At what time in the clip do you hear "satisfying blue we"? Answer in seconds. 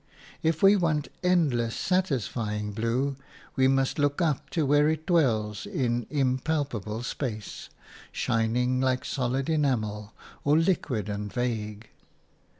1.75-3.67